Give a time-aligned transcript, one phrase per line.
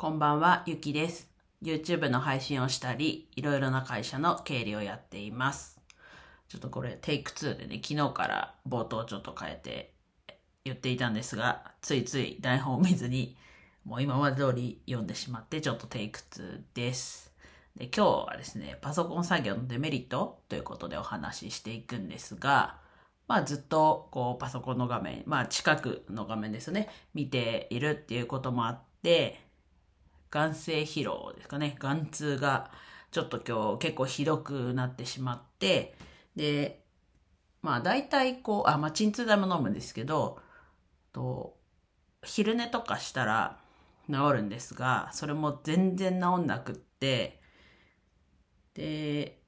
[0.00, 1.28] こんばんは、ゆきです。
[1.62, 5.78] YouTube の配信をしたり、いろいろな会社の経理をやっています。
[6.48, 9.92] ちょっとこれ、テイク2でね、昨日から冒頭ちょっと変えて
[10.64, 13.36] 言っていたんですが、ついつい台本を見ずに、
[13.84, 17.34] もう今まで通り読んでしまって、ちょっとテイク2です。
[17.76, 22.78] で、今日はですね、パソコン作業のデメリットということでお話ししていくんですが、
[23.28, 29.49] まあずっとこうパソコンの画面、まあ近くの画面ですね、見ているっていうこともあって、
[30.30, 32.70] 眼性疲労ですかね、眼痛が
[33.10, 35.96] ちょっと今日結構ひどくなってしまって、
[36.36, 36.84] で、
[37.62, 40.40] まあ大体こう、あ、まあ鎮痛剤も飲むんですけど、
[41.12, 41.56] と
[42.22, 43.58] 昼寝とかしたら
[44.08, 47.40] 治るんですが、それも全然治んなくって、
[48.74, 49.42] で、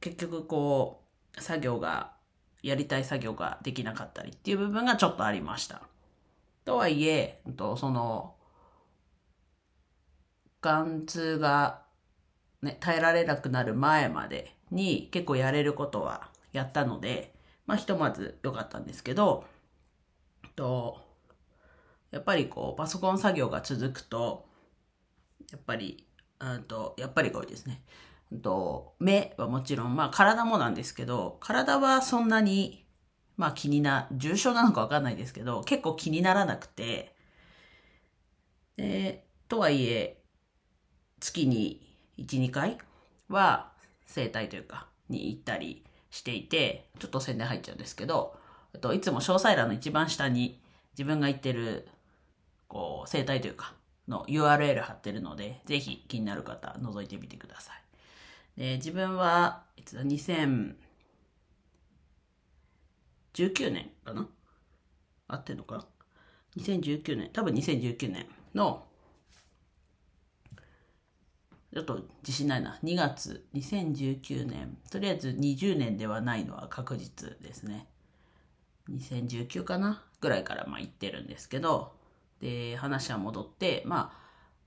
[0.00, 1.04] 結局こ
[1.36, 2.12] う、作業が、
[2.62, 5.82] やりたい作業ができなかったりっていう部分がちょっとありました。
[6.64, 8.36] とはいえ、とその、
[10.62, 11.82] 眼痛が、
[12.62, 17.34] ね、耐えられなくなる前までに結構やれることはやったので、
[17.66, 19.44] まあひとまず良かったんですけど、
[20.56, 21.00] と、
[22.10, 24.46] やっぱりこうパソコン作業が続くと、
[25.50, 26.06] やっぱり、
[26.40, 27.82] うんと、やっぱりが多いですね。
[28.30, 32.86] うんと、目はもちろん、まあ体もなんですけど、体はそんなに、
[33.36, 37.16] まあ気にな、重症なのかわかんないですけど、結構気にならなくて、
[38.76, 40.21] で、とはいえ、
[41.22, 41.80] 月に
[42.18, 42.78] 1、2回
[43.28, 43.70] は
[44.06, 48.36] 整体というか、に行ったりしていて、ちょっと宣伝入っちゃうんですけど、
[48.80, 50.60] といつも詳細欄の一番下に
[50.94, 51.88] 自分が行ってる、
[52.66, 53.74] こう、整体というか、
[54.08, 57.72] の URL 貼ってるので、ぜひ気になる方、覗いてみてくださ
[58.56, 58.60] い。
[58.60, 60.74] で、自分は、いつだ、2019
[63.72, 64.26] 年かな？
[65.28, 65.86] 合ってんのかな
[66.56, 68.86] ?2019 年、多分2019年の、
[71.72, 72.78] ちょっと自信ないな。
[72.84, 74.76] 2月、2019年。
[74.90, 77.86] とりあえず20年ではないのは確実ですね。
[78.90, 80.02] 2019かな？
[80.20, 81.94] ぐらいからまあ言ってるんですけど、
[82.40, 84.18] で、話は戻って、まあ、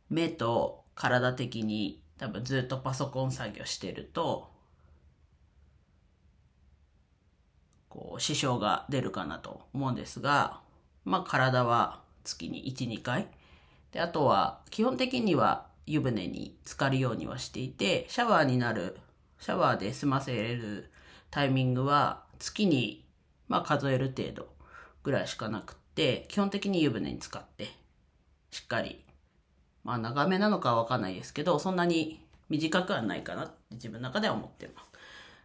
[0.09, 4.49] 目と体的に多分ずっとパソコン作業してると、
[7.89, 10.61] こう、支障が出るかなと思うんですが、
[11.03, 13.27] まあ体は月に1、2回。
[13.91, 18.97] で、あとは基本的には湯船に浸かるようにはしていて、シャワーになる、
[19.39, 20.91] シャワーで済ませれる
[21.31, 23.05] タイミングは月に、
[23.47, 24.47] まあ数える程度
[25.03, 27.67] ぐらいしかなくって、基本的に湯船に浸かって、
[28.51, 29.03] しっかり、
[29.83, 34.89] まあ長めなのかはわかんないですけど、そんなに短くはないかなって自分の中では思ってます。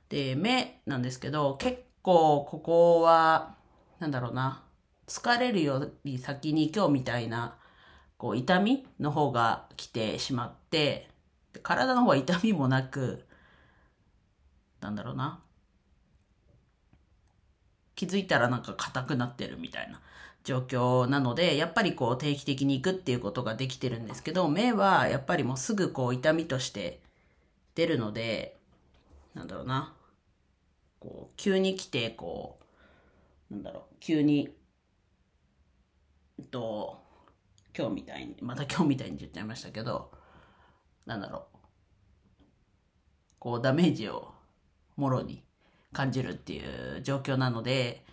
[0.08, 3.54] で、目なんですけど、結構ここは、
[3.98, 4.64] なんだろうな、
[5.06, 7.56] 疲れるより先に今日みたいな、
[8.20, 11.08] こう痛みの方が来てしまって、
[11.62, 13.24] 体の方は痛みもなく、
[14.82, 15.40] なんだろうな。
[17.94, 20.02] 気づいたらなんか硬くなってるみたいな
[20.44, 27.00] 状況なので、やっぱりこう定期的に行くっていうことができてるんですけど、目はやっぱりもうすぐこう痛みとして
[27.74, 28.58] 出るので、
[29.32, 29.94] なんだろうな。
[30.98, 32.58] こう、急に来て、こ
[33.50, 34.54] う、なんだろう、急に、
[36.38, 37.08] えっと、
[37.76, 40.10] 今日みたいに、また今日みたいに言っちゃいましたけど、
[41.06, 41.58] なんだろう、
[43.38, 44.32] こうダメージを
[44.96, 45.42] もろに
[45.92, 48.04] 感じるっていう状況なので、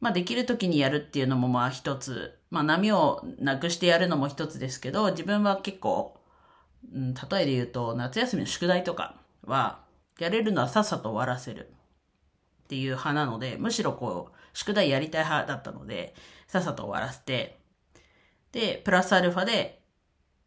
[0.00, 6.20] まあできる時にやるっていうのもまあ一つ、まあ波をなくしてやるのも一つですけど、自分は結構、
[6.92, 9.84] うん、例えで言うと夏休みの宿題とかは、
[10.18, 11.72] やれるのはさっさと終わらせる
[12.64, 16.14] っていう派なので、むしろこう、宿題やりたい派だったので、
[16.46, 17.58] さっさと終わらせて、
[18.52, 19.82] で、プラスアルファで、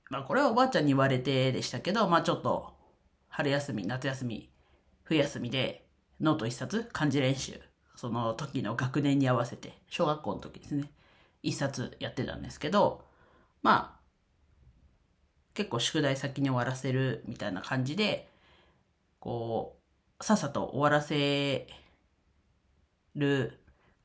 [0.10, 2.74] まあこれはおばあちゃんに言われてでしたけど、まあちょっと、
[3.30, 4.50] 春休み、夏休み、
[5.04, 5.88] 冬休みで、
[6.20, 7.60] ノート一冊、漢字練習、
[7.96, 10.92] その時の学年に合わせて、小学校の時ですね、
[11.44, 13.06] 一冊やってたんですけど、
[13.62, 14.02] まあ、
[15.54, 18.30] 結構宿題先に終わらせるみたいな感じで、
[19.20, 19.78] こ
[20.20, 21.68] う、さっさと終わらせ
[23.16, 23.60] る、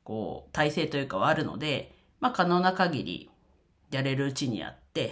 [0.05, 3.31] こう、体制というかはあるので、まあ可能な限り
[3.91, 5.11] やれるうちにやって、っ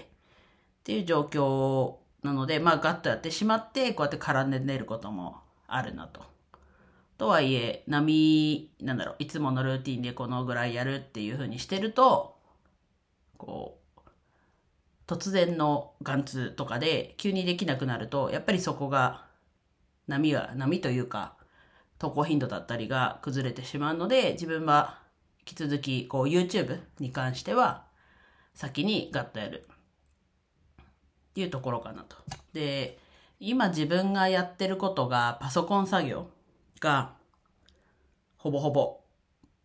[0.84, 6.22] ていう状況なので、まあガッとやってしまって、こうやって絡んで寝ることもあるなと。
[7.16, 12.36] とはいえ、波、なんだろう、いつものルーティンでこのぐらいやるっていう風にしてると、
[13.38, 14.00] こう、
[15.06, 19.26] 突然の眼痛とかで急にできなくなると、やっぱりそこが、
[20.06, 21.36] 波が、波というか、
[21.98, 24.98] 投稿頻度だったりが崩れてしまうので、自分は
[25.40, 27.84] 引き続き、こう YouTube に関しては、
[28.54, 29.66] 先にガッとやる。
[30.78, 32.16] っていうところかなと。
[32.52, 32.98] で、
[33.40, 36.28] 今自分がやってることがパソコン作業
[36.80, 37.12] が
[38.36, 39.00] ほぼほぼ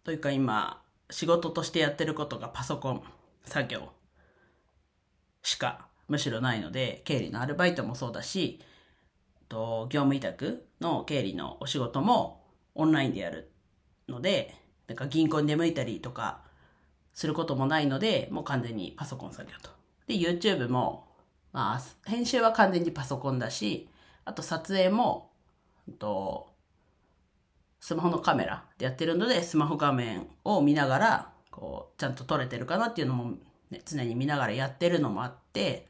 [0.03, 3.03] というか今仕事としてやってることがパソコン
[3.45, 3.89] 作業
[5.43, 8.59] しかむしろないので経理のアルバイトもそうだし
[9.47, 12.43] と業務委託の経理のお仕事も
[12.75, 13.51] オンラインでやる
[14.07, 14.55] ので
[14.87, 16.41] なんか銀行に出向いたりとか
[17.19, 19.71] することもないのでもう完全にパソコン作業と。
[20.07, 21.09] で YouTube も
[21.51, 23.89] まあ、編集は完全にパソコンだし、
[24.25, 25.31] あと撮影も、
[25.97, 26.53] と、
[27.79, 33.37] スマホのカメラでやってるので、スマホ画面を見ながら、こう、ちゃんと撮れてるかなっていうのも、
[33.71, 35.87] ね、常に見ながらやってるのもあって、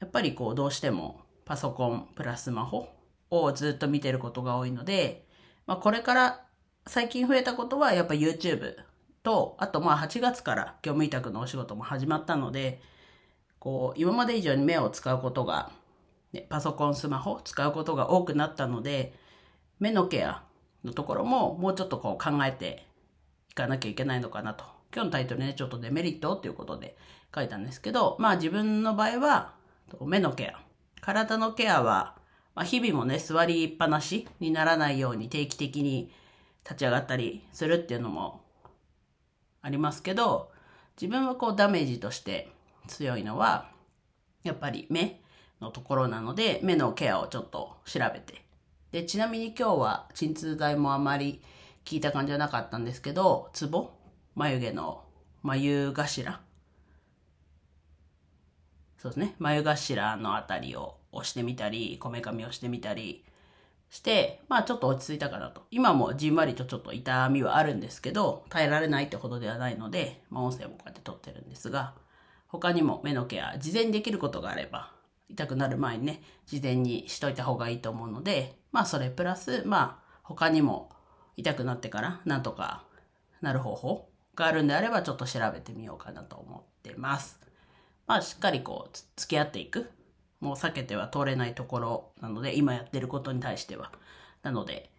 [0.00, 2.88] やっぱりこう、どうしてもパソコンプラススマホ
[3.30, 5.26] をずっと見てることが多いので、
[5.66, 6.44] まあ、これから
[6.86, 8.74] 最近増えたことはやっぱ YouTube
[9.22, 12.80] と、あとまあ8月から業務委託のお仕事も始まったので、
[13.58, 15.70] こう、今まで以上に目を使うことが、
[16.32, 19.14] ね、パソコン、スマホ使うことが多くなったので、
[19.78, 20.42] 目のケア
[20.84, 22.86] のところももうちょっとこう考えて
[23.50, 24.64] いかなきゃいけないのかなと。
[24.92, 26.96] 今日のタイトルね、ちょっとデメリットっていうことで
[27.34, 29.54] 書いたんですけど、まあ自分の場合は、
[30.00, 30.60] 目のケア。
[31.00, 32.16] 体のケアは、
[32.54, 36.12] まあ、日々もね、座りっぱなしにならないように定期的に
[36.64, 38.42] 立ち上がったりするっていうのも
[39.62, 40.50] ありますけど、
[41.00, 42.50] 自分はこうダメージとして
[42.88, 43.70] 強いのは、
[44.42, 45.20] やっぱり目
[45.60, 48.44] のところなので、目のケアをちょっと調べて。
[48.90, 51.42] で、ちなみに今日は鎮痛剤もあまり
[51.88, 53.90] 効いた感じはなかったんですけど、ツボ？
[54.34, 55.04] 眉毛の
[55.42, 56.40] 眉頭
[58.98, 59.34] そうですね。
[59.38, 63.24] 眉頭のあたりを押してみたり、こめかみをしてみたり
[63.90, 65.66] して、まあちょっと落ち着いたかなと。
[65.70, 71.94] 今もじんわりとちょっと痛みはあるんですけど、耐えられないってほどではないので、まあ音声もこうやって撮ってるんですが、
[72.46, 74.92] 他にも目のケア、事前にできることがあれば、
[75.28, 80.90] 痛くなる前にね、事前にしといた方がいいと思うので、まあそれプラス、まあ他にも
[81.36, 82.84] 痛くなってからなんとか
[83.40, 87.40] なる方法があるんであればちょっと調べてみようかなと思ってます。
[88.06, 89.90] まあしっかりこう付き合っていく。
[90.40, 93.92] もう避けては通れないところなので、今やってることに対しては。
[94.42, 94.90] なので、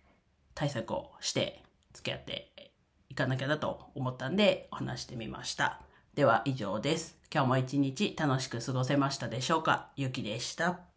[0.53, 2.71] 対策をして付き合って
[3.09, 5.81] いかなきゃだと思ったんでお話してみました。
[6.13, 7.17] では以上です。
[7.33, 9.89] 今日も一日楽しく過ごせましたでしょうか？
[9.95, 10.90] ゆきでした。